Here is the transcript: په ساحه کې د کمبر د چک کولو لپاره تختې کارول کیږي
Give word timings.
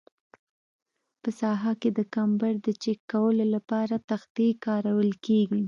په 1.21 1.29
ساحه 1.39 1.73
کې 1.81 1.89
د 1.97 1.99
کمبر 2.15 2.53
د 2.65 2.67
چک 2.83 2.99
کولو 3.11 3.45
لپاره 3.55 3.95
تختې 4.09 4.47
کارول 4.65 5.09
کیږي 5.25 5.59